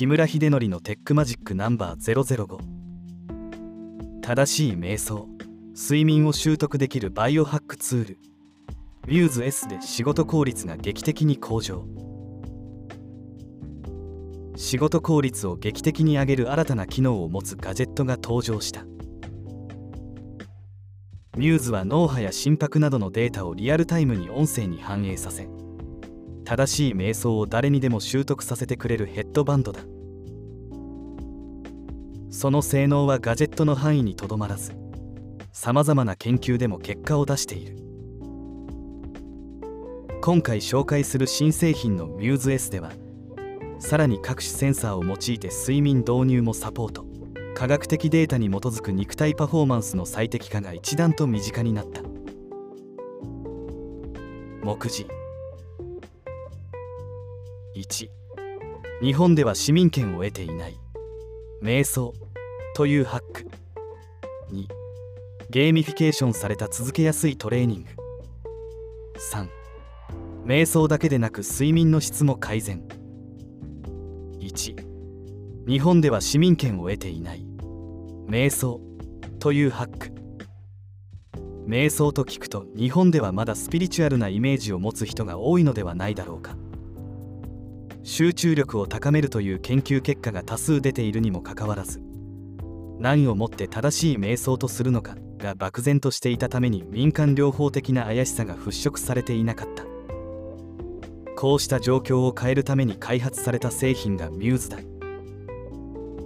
[0.00, 2.58] 木村秀則のテックマジックナンバー005
[4.22, 5.28] 正しい瞑想
[5.76, 8.18] 睡眠を習得できるバイオハックツール。
[9.06, 11.84] Muse S で仕事効率が劇的に向上。
[14.56, 18.86] 仕事効率を劇的に上げる新たな機能を持つガジェットが登場した。
[21.36, 25.46] Muse は脳波や心拍などのデータをリアルタイムに音声に反映させ
[26.46, 29.82] 正しい瞑想を誰にでも習得させてくれるヘッドバンドだ。
[32.30, 34.72] その性能はガジェットの範囲にとどまらず
[35.52, 37.76] さまざまな研究でも結果を出している。
[40.22, 42.92] 今回紹介する新製品のミューズ S では
[43.78, 47.06] さらに各種センサーを用いて睡眠導入もサポート。
[47.54, 52.02] 科学的データに基づく肉体パフォーマンスの最適化が一段と身近になった。
[54.62, 55.06] 目次。
[57.74, 58.08] 1
[59.02, 60.78] 日本では市民権を得ていない。
[61.62, 62.14] 瞑想
[62.74, 63.46] というハック。
[64.50, 64.66] 2
[65.50, 67.90] ゲーミフィケーションされた続けやすいトレーニング。
[69.34, 69.46] 3
[70.46, 72.82] 瞑想だけでなく睡眠の質も改善。
[74.38, 74.86] 1
[75.66, 77.44] 日本では市民権を得ていない。
[78.26, 78.80] 瞑想
[79.38, 80.12] というハック。
[81.66, 86.56] 瞑想と聞くと日本ではまだスピリチュアルなイメージを持つ人が多いのではないだろうか。
[88.10, 92.02] 集中力を高めるという研究結果が多数出ているにもかかわらず
[92.98, 99.84] 何をもって正しい瞑想とするのかが漠然としていたために民間療法的な怪しさが払拭されていなかった。
[101.36, 104.78] こうした状況を変えるために開発された製品がミューズだ。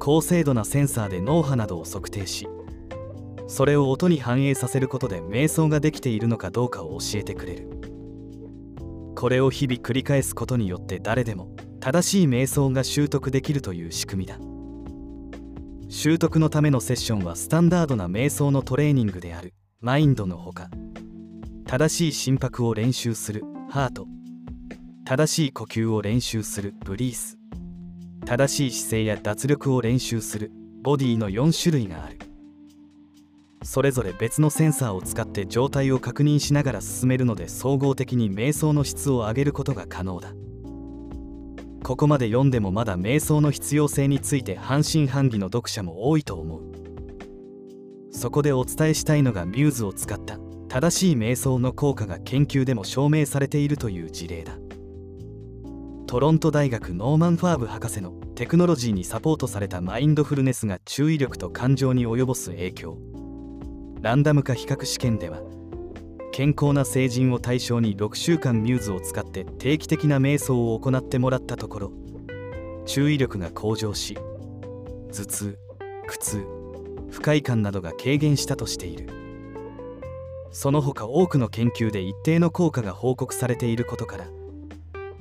[0.00, 2.48] 高精度なセンサーで脳波などを測定し
[3.46, 7.70] それを音に反映させることで瞑想ができているのかどうかを教えてくれる。
[9.14, 14.38] これを日々繰り返すことによって誰でも正しい瞑想が習得できるという仕組みだ。
[15.88, 19.54] 習得のためのセッションはスタンダードな瞑想のトレーニングである。
[19.80, 20.68] マインドのほか。
[21.66, 23.44] 正しい心拍を練習する。
[23.70, 24.06] ハート。
[25.04, 26.74] 正しい呼吸を練習する。
[26.84, 27.38] ブリース。
[28.26, 30.50] 正しい姿勢や脱力を練習する。
[30.82, 32.18] ボディの4種類がある。
[33.62, 40.32] それぞれ別のセンサーを使って状態を確認しながら進めるので総合的に瞑想の質を上げることが可能だ。
[41.88, 46.62] ここまで読んでもまだ瞑想の必要性について半信半疑の読者も多いと思う。
[48.12, 50.38] そこでお伝えしたいのがミューズを使った
[50.68, 54.58] 正しい瞑想の効果が研究でも証明されているという事例だ。
[56.06, 62.98] トロント大学ノーマン・ファーブ博士のテクノロジーにサポートされたマインドフルネスが注意力と感情に及ぼす影響。
[64.02, 65.40] ランダム化比較試験では
[66.38, 71.92] 健康な成人を対象に6週間ミューズを使って定期的な瞑想を行ってもらったところ
[72.86, 74.16] 注意力が向上し
[75.12, 75.58] 頭痛
[76.06, 76.46] 苦痛
[77.10, 79.08] 不快感などが軽減したとしている。
[80.52, 84.26] その他多くの研究で一定の効果が報告されていることから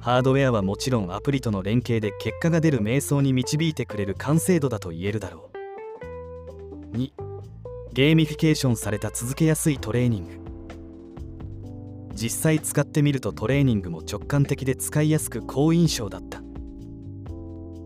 [0.00, 5.50] ハードウェアはもちろんアプリとの連携で結果が出る瞑想に導いてくれる完成度だと言えるだろ
[6.94, 6.96] う。
[6.96, 7.12] 2
[7.92, 10.41] ゲーミフィケーションされた続けやすいトレーニング。
[12.14, 16.42] 実際使ってみるとトレーニングも直感的で使いやすく好印象だった。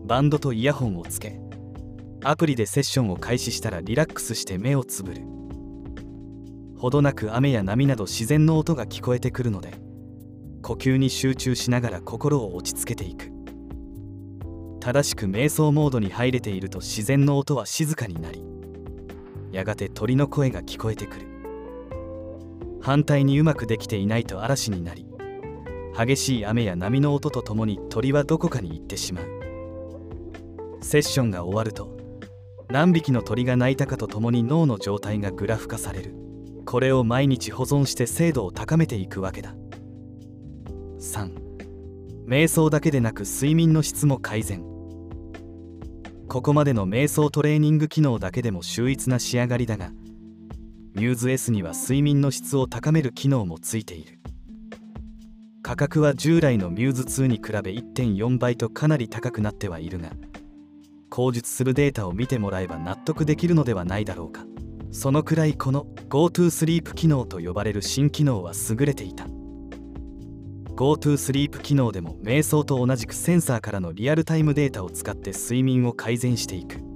[0.05, 1.39] バンドとイヤホンをつけ
[2.23, 5.21] アプリでセッションを開始したらリラックスして目をつぶる。
[6.77, 9.73] ほどなく雨や波など自然の音が聞こえてくるので
[10.61, 13.31] 呼吸に集中しながら心を落ち着けていく。
[14.79, 18.41] 正しく瞑想モードに入れていると自然の音は静かになり
[19.51, 21.36] やがて鳥の声が聞こえてくる。
[22.87, 25.05] 反対にうまくできていないと嵐になり
[25.93, 29.25] 激しい雨や波の音とともに鳥はどこかに行ってしまう。
[30.79, 31.97] セッションが終わると
[32.69, 36.13] 何匹の鳥が鳴いたかとともに脳の状態がグラフ化される。
[36.65, 39.53] これを毎日保存して精度を高めていくわけだ。
[41.01, 41.33] 3
[42.25, 44.63] 瞑想だけでなく睡眠の質も改善。
[46.29, 49.91] ここまでの瞑想トレーニング機能だけでも秀逸な仕上がりだが
[50.97, 54.17] ミューズ S には睡眠の質を高める機能もついている。
[55.61, 60.09] 価格は従来のミューズ2に比べ1.4倍とかなり高くなってはいるが
[61.11, 64.45] 口述するデータを見てもらえば納得できるのではないだろうか。
[64.91, 69.27] そのくらいこの GoToSleep 機能と呼ばれる新機能は優れていた。
[70.75, 76.86] GoToSleep 機能でも瞑想と同じくセンサーからのリアルタイムデータを使って睡眠を改善していく。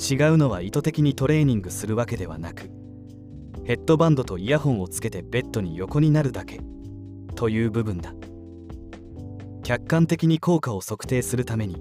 [0.00, 2.70] 違うのは意図的にトレーニングするわけではなく
[3.64, 6.60] ヘッドバンドとイヤホンをつけてベッドに横になるだけ
[7.36, 8.12] という部分だ。
[9.62, 11.80] 客観的に効果を測定するために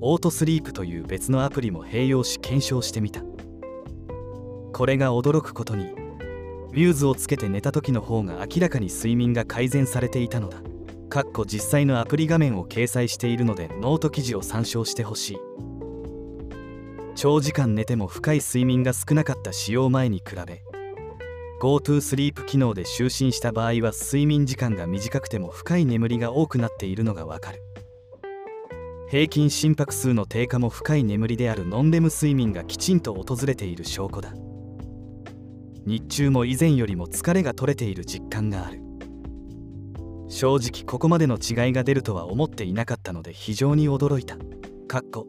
[0.00, 3.22] AutoSleep という別のアプリも併用し検証してみた。
[4.72, 5.92] これが驚くことに
[6.72, 10.62] Muse をつけて寝た時の方が明らかに睡眠が改善されていたのだ。
[11.08, 15.38] かっこ実際のアプリ画面を掲載しているのでノート記事を参照してほしい。
[17.16, 20.62] 長時間寝ても深い睡眠が少なかった使用前に比べ
[21.62, 27.62] GoTo スリープ機能で就寝した場合は睡眠時間が短くても深い眠りが多くなっているのがわかる。
[29.08, 34.34] 平均心拍数の低下も深い眠りであるノンレム睡眠がきちんと訪れている証拠だ。
[35.86, 38.82] 日中も以前よりも疲れが取れている実感がある。
[40.28, 44.36] 正直ここまでの違いが出るとは思っていなかったので非常に驚いた。
[44.86, 45.26] かっこ。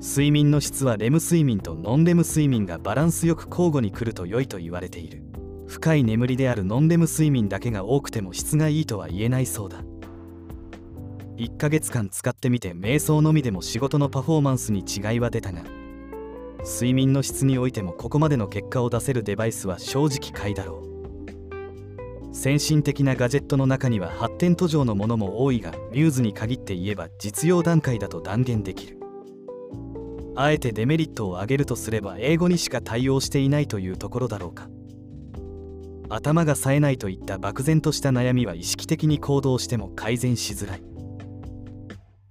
[0.00, 5.22] 睡眠の質はレム睡眠とノンレム睡眠がバランスよく交互に来ると良いと言われている。
[5.66, 9.82] 深い眠りであるノンレム睡眠だけが多くても質がいいとは言えないそうだ。
[11.36, 15.62] 1ヶ月間使ってみて瞑想のみでも仕事のパフォーマンスに違いは出たが
[16.64, 22.34] 睡眠の質においてもここまでの結果を出せるデバイスは正直買いだろう。
[22.34, 28.99] 先進的なガジェットの中には発展途上のものも多いがミューズに限って言えば実用段階だと断言できる。
[30.36, 34.68] あえてデメリットを挙げるとすれば英語にしか対応していないというところだろうか。
[36.08, 40.82] 頭が冴えないといった漠然とした悩みは意識的に行動しても改善しづらい。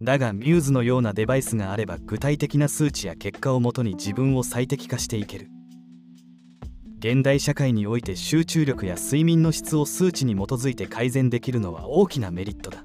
[0.01, 5.50] だがミューズのようなデバイスがあれば具体的な数値や結果をもとに自分を最適化していける。
[7.00, 12.84] 現代社会において集中力や睡眠の質を数値に基づいて改善できるのは大きなメリットだ。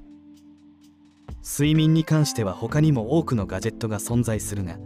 [1.43, 4.77] 睡眠に関しては他にも多くのガジェットが存在するが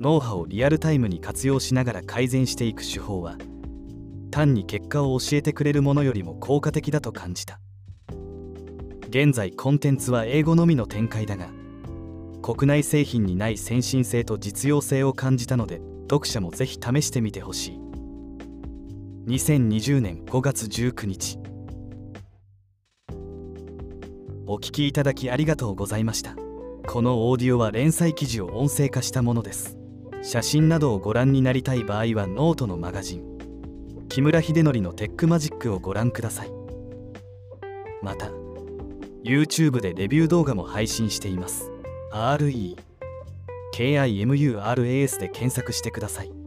[0.00, 3.36] 脳波をリアルタイムに活用しながら改善していく手法は
[4.30, 7.60] 単に結果を教えてくれるものよりも効果的だと感じた。
[9.08, 11.48] 現在コンテンツは英語のみの展開だが
[12.42, 17.80] 国内製品にない先進性と実用性を感じたので読者もぜひ試してみてほしい。
[19.26, 21.38] 2020年5月19日
[24.46, 26.34] お聞きいただきありがとうございました。
[26.88, 29.79] このオーディオは連載記事を音声化したものです。
[30.22, 33.38] 写真などをご覧になりたい場合はノートのマガジン。
[34.08, 36.52] 木村秀則のテックマジックをご覧ください。
[38.02, 38.30] また
[39.24, 41.70] YouTube でレビュー動画も配信しています。
[42.12, 42.76] RE
[43.74, 46.39] KIMURAS で検索してください。